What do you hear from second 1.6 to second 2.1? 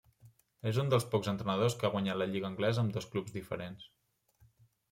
que ha